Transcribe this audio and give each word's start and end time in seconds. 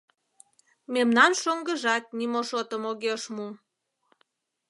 Мемнан 0.93 1.31
шоҥгыжат 1.41 2.03
нимо 2.19 2.41
шотым 2.49 2.83
огеш 2.91 3.23
му. 3.35 3.47